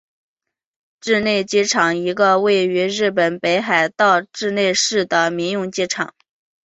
[0.99, 6.15] 稚内机场一个位于日本北海道稚内市的民用机场。